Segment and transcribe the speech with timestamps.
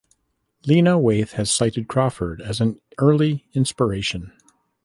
[0.65, 4.33] Lena Waithe has cited Crawford as an early inspiration.